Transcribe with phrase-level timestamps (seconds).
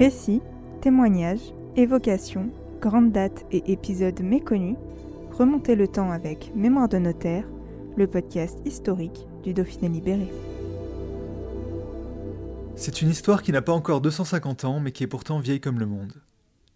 [0.00, 0.40] Récits,
[0.80, 2.50] témoignages, évocations,
[2.80, 4.78] grandes dates et épisodes méconnus,
[5.30, 7.44] remontez le temps avec Mémoire de notaire,
[7.98, 10.26] le podcast historique du Dauphiné libéré.
[12.76, 15.78] C'est une histoire qui n'a pas encore 250 ans, mais qui est pourtant vieille comme
[15.78, 16.14] le monde.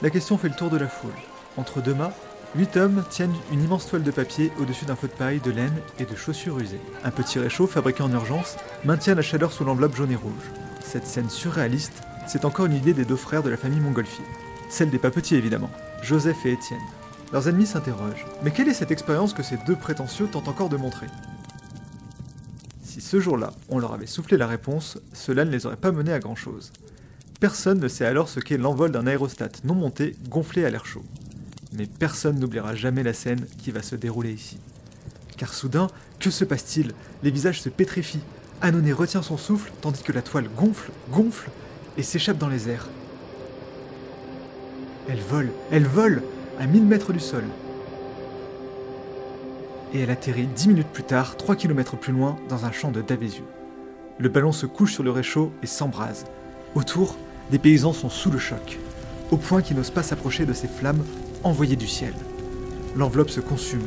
[0.00, 1.10] La question fait le tour de la foule.
[1.56, 2.12] Entre deux mâts,
[2.54, 5.76] huit hommes tiennent une immense toile de papier au-dessus d'un feu de paille, de laine
[5.98, 6.80] et de chaussures usées.
[7.04, 10.32] Un petit réchaud fabriqué en urgence maintient la chaleur sous l'enveloppe jaune et rouge.
[10.84, 14.24] Cette scène surréaliste, c'est encore une idée des deux frères de la famille Montgolfier.
[14.70, 15.70] Celle des papetiers évidemment,
[16.02, 16.78] Joseph et Étienne.
[17.32, 18.26] Leurs ennemis s'interrogent.
[18.42, 21.06] Mais quelle est cette expérience que ces deux prétentieux tentent encore de montrer?
[22.82, 26.12] Si ce jour-là, on leur avait soufflé la réponse, cela ne les aurait pas menés
[26.12, 26.72] à grand-chose.
[27.40, 31.04] Personne ne sait alors ce qu'est l'envol d'un aérostat non monté gonflé à l'air chaud.
[31.76, 34.58] Mais personne n'oubliera jamais la scène qui va se dérouler ici.
[35.36, 35.86] Car soudain,
[36.18, 36.94] que se passe-t-il?
[37.22, 38.24] Les visages se pétrifient.
[38.60, 41.48] Annonay retient son souffle tandis que la toile gonfle, gonfle
[41.96, 42.88] et s'échappe dans les airs.
[45.08, 46.22] Elle vole, elle vole
[46.58, 47.44] à 1000 mètres du sol.
[49.94, 53.00] Et elle atterrit 10 minutes plus tard, 3 km plus loin, dans un champ de
[53.00, 53.46] Davézieux.
[54.18, 56.24] Le ballon se couche sur le réchaud et s'embrase.
[56.74, 57.16] Autour,
[57.50, 58.78] des paysans sont sous le choc,
[59.30, 61.04] au point qu'ils n'osent pas s'approcher de ces flammes
[61.42, 62.12] envoyées du ciel.
[62.96, 63.86] L'enveloppe se consume.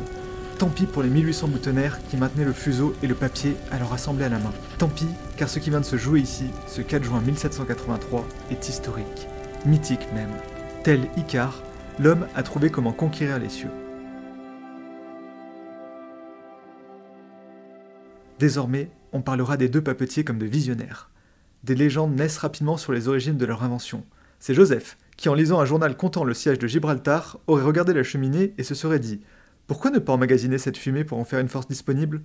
[0.58, 3.94] Tant pis pour les 1800 boutonnaires qui maintenaient le fuseau et le papier à leur
[3.94, 4.54] assembler à la main.
[4.78, 5.08] Tant pis,
[5.38, 9.28] car ce qui vient de se jouer ici, ce 4 juin 1783, est historique,
[9.66, 10.30] mythique même.
[10.84, 11.64] Tel Icare,
[12.00, 13.72] l'homme a trouvé comment conquérir les cieux.
[18.40, 21.12] Désormais, on parlera des deux papetiers comme de visionnaires
[21.64, 24.06] des légendes naissent rapidement sur les origines de leur invention.
[24.40, 28.04] C'est Joseph, qui en lisant un journal comptant le siège de Gibraltar, aurait regardé la
[28.04, 29.22] cheminée et se serait dit
[29.68, 32.22] Pourquoi ne pas emmagasiner cette fumée pour en faire une force disponible?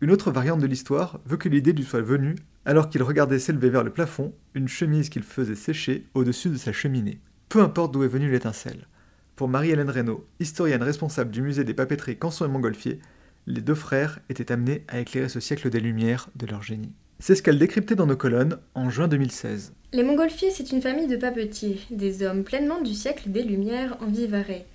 [0.00, 3.70] Une autre variante de l'histoire veut que l'idée lui soit venue alors qu'il regardait s'élever
[3.70, 7.20] vers le plafond une chemise qu'il faisait sécher au-dessus de sa cheminée.
[7.48, 8.88] Peu importe d'où est venue l'étincelle.
[9.36, 13.00] Pour Marie-Hélène Reynaud, historienne responsable du musée des papeteries Canson et Montgolfier,
[13.46, 16.94] les deux frères étaient amenés à éclairer ce siècle des Lumières de leur génie.
[17.20, 19.72] C'est ce qu'elle décryptait dans nos colonnes en juin 2016.
[19.92, 24.06] Les Montgolfiers, c'est une famille de papetiers, des hommes pleinement du siècle des Lumières en
[24.06, 24.66] Vivarais.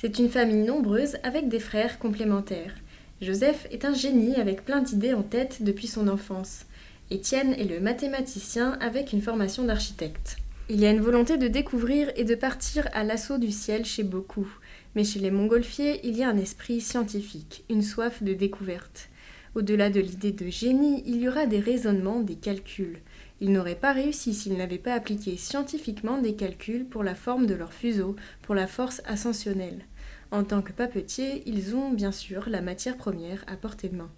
[0.00, 2.74] C'est une famille nombreuse avec des frères complémentaires.
[3.20, 6.66] Joseph est un génie avec plein d'idées en tête depuis son enfance.
[7.10, 10.36] Étienne est le mathématicien avec une formation d'architecte.
[10.70, 14.04] Il y a une volonté de découvrir et de partir à l'assaut du ciel chez
[14.04, 14.46] beaucoup.
[14.94, 19.08] Mais chez les Montgolfiers, il y a un esprit scientifique, une soif de découverte.
[19.54, 22.98] Au-delà de l'idée de génie, il y aura des raisonnements, des calculs.
[23.40, 27.54] Ils n'auraient pas réussi s'ils n'avaient pas appliqué scientifiquement des calculs pour la forme de
[27.54, 29.84] leur fuseau, pour la force ascensionnelle.
[30.30, 34.10] En tant que papetiers, ils ont bien sûr la matière première à portée de main.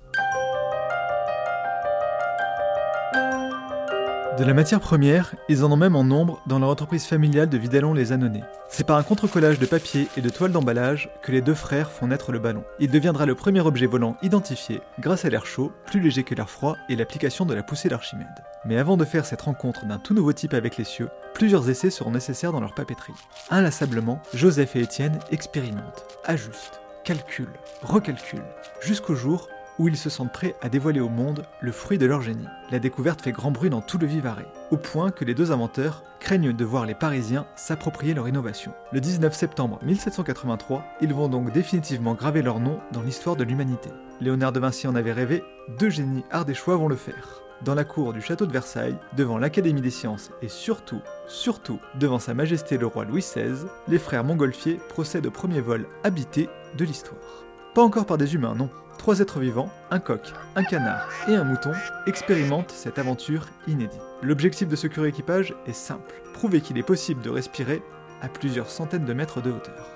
[4.38, 7.58] De la matière première, ils en ont même en nombre dans leur entreprise familiale de
[7.58, 8.44] Vidalon les Annonais.
[8.68, 12.06] C'est par un contre-collage de papier et de toile d'emballage que les deux frères font
[12.06, 12.62] naître le ballon.
[12.78, 16.48] Il deviendra le premier objet volant identifié grâce à l'air chaud, plus léger que l'air
[16.48, 18.28] froid et l'application de la poussée d'Archimède.
[18.64, 21.90] Mais avant de faire cette rencontre d'un tout nouveau type avec les cieux, plusieurs essais
[21.90, 23.12] seront nécessaires dans leur papeterie.
[23.50, 27.48] Inlassablement, Joseph et Étienne expérimentent, ajustent, calculent,
[27.82, 28.44] recalculent,
[28.80, 29.48] jusqu'au jour
[29.80, 32.46] où ils se sentent prêts à dévoiler au monde le fruit de leur génie.
[32.70, 36.04] La découverte fait grand bruit dans tout le Vivarais, au point que les deux inventeurs
[36.20, 38.74] craignent de voir les Parisiens s'approprier leur innovation.
[38.92, 43.88] Le 19 septembre 1783, ils vont donc définitivement graver leur nom dans l'histoire de l'humanité.
[44.20, 45.42] Léonard de Vinci en avait rêvé,
[45.78, 47.40] deux génies ardéchois vont le faire.
[47.62, 52.18] dans la cour du château de Versailles, devant l'Académie des sciences et surtout, surtout, devant
[52.18, 56.84] Sa Majesté le roi Louis XVI, les frères Montgolfier procèdent au premier vol habité de
[56.86, 57.44] l'histoire.
[57.74, 58.68] Pas encore par des humains, non.
[59.00, 61.72] Trois êtres vivants, un coq, un canard et un mouton,
[62.06, 63.98] expérimentent cette aventure inédite.
[64.20, 67.82] L'objectif de ce curieux équipage est simple, prouver qu'il est possible de respirer
[68.20, 69.86] à plusieurs centaines de mètres de hauteur.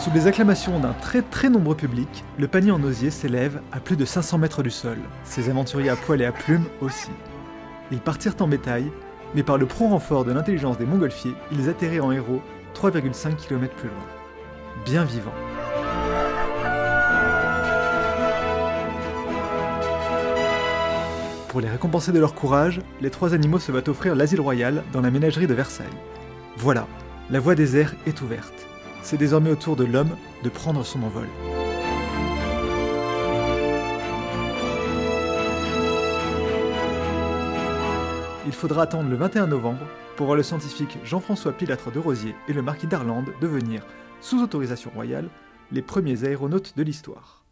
[0.00, 3.96] Sous les acclamations d'un très très nombreux public, le panier en osier s'élève à plus
[3.96, 4.98] de 500 mètres du sol.
[5.24, 7.08] Ses aventuriers à poil et à plumes aussi.
[7.90, 8.92] Ils partirent en bétail,
[9.34, 12.42] mais par le prompt renfort de l'intelligence des montgolfiers, ils atterrirent en héros
[12.74, 14.06] 3,5 km plus loin.
[14.84, 15.34] Bien vivants.
[21.48, 25.02] Pour les récompenser de leur courage, les trois animaux se voient offrir l'asile royal dans
[25.02, 25.86] la ménagerie de Versailles.
[26.56, 26.86] Voilà,
[27.30, 28.66] la voie des airs est ouverte
[29.02, 31.26] c'est désormais au tour de l'homme de prendre son envol.
[38.46, 39.86] Il faudra attendre le 21 novembre
[40.22, 43.84] pour voir le scientifique Jean-François Pilatre de Rosier et le marquis d'Arlande devenir,
[44.20, 45.28] sous autorisation royale,
[45.72, 47.44] les premiers aéronautes de l'histoire.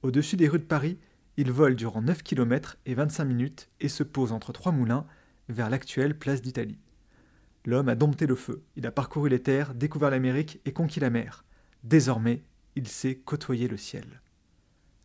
[0.00, 0.96] Au-dessus des rues de Paris,
[1.36, 5.04] ils volent durant 9 km et 25 minutes et se posent entre trois moulins
[5.50, 6.78] vers l'actuelle place d'Italie.
[7.66, 11.10] L'homme a dompté le feu, il a parcouru les terres, découvert l'Amérique et conquis la
[11.10, 11.44] mer.
[11.84, 12.44] Désormais,
[12.76, 14.22] il sait côtoyer le ciel.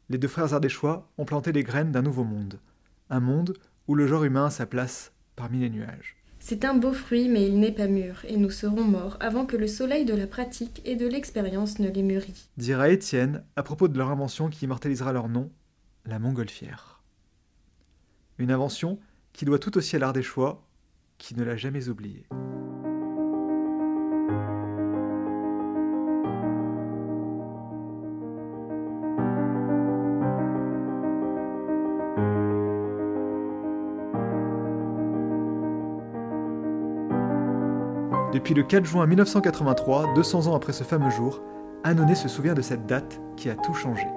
[0.07, 2.61] Les deux frères ardéchois ont planté les graines d'un nouveau monde.
[3.09, 3.57] Un monde
[3.89, 6.20] où le genre humain a sa place parmi les nuages.
[6.43, 9.55] C'est un beau fruit, mais il n'est pas mûr, et nous serons morts avant que
[9.55, 12.49] le soleil de la pratique et de l'expérience ne les mûrit.
[12.57, 15.51] Dira Étienne à propos de leur invention qui immortalisera leur nom,
[16.03, 17.03] la montgolfière.
[18.39, 18.97] Une invention
[19.33, 20.67] qui doit tout aussi à l'Ardéchois,
[21.19, 22.25] qui ne l'a jamais oublié.
[38.41, 41.43] Depuis le 4 juin 1983, 200 ans après ce fameux jour,
[41.83, 44.07] Annonay se souvient de cette date qui a tout changé.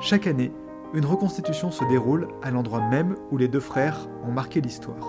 [0.00, 0.50] Chaque année,
[0.92, 5.06] une reconstitution se déroule à l'endroit même où les deux frères ont marqué l'histoire.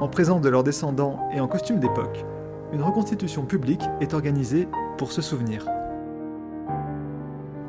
[0.00, 2.24] En présence de leurs descendants et en costume d'époque,
[2.72, 4.66] une reconstitution publique est organisée
[4.98, 5.68] pour se souvenir.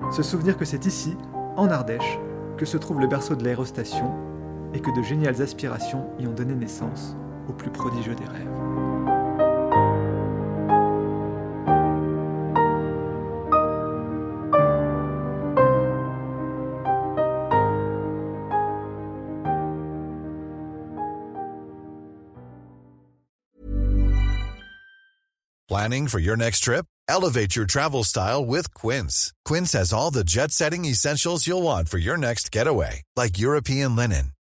[0.10, 1.16] Se souvenir que c'est ici,
[1.56, 2.20] en Ardèche,
[2.58, 4.33] que se trouve le berceau de l'aérostation
[4.74, 7.16] et que de géniales aspirations y ont donné naissance
[7.48, 8.50] au plus prodigieux des rêves.
[25.70, 26.86] Planning for your next trip?
[27.10, 29.34] Elevate your travel style with Quince.
[29.44, 33.96] Quince has all the jet setting essentials you'll want for your next getaway, like European
[33.96, 34.34] linen